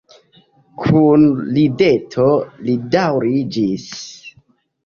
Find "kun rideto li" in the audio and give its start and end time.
0.85-2.77